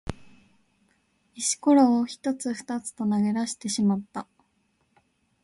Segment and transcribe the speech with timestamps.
[1.35, 4.27] 石ころを一つ二つと投げ出してしまった。